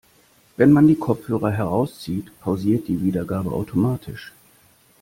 [0.57, 4.33] Wenn man die Kopfhörer herauszieht, pausiert die Wiedergabe automatisch.